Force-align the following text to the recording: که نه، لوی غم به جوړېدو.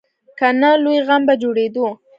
که 0.37 0.47
نه، 0.61 0.71
لوی 0.83 0.99
غم 1.07 1.21
به 1.27 1.33
جوړېدو. 1.41 1.87